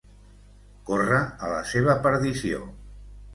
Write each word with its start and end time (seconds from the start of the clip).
Córrer 0.87 1.19
a 1.25 1.51
la 1.51 1.59
seva 1.73 1.97
perdició. 2.09 2.65